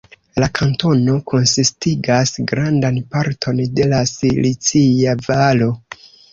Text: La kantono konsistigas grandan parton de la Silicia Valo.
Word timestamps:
La 0.43 0.47
kantono 0.59 1.17
konsistigas 1.31 2.33
grandan 2.53 2.99
parton 3.13 3.63
de 3.79 3.89
la 3.95 4.03
Silicia 4.15 5.19
Valo. 5.31 5.73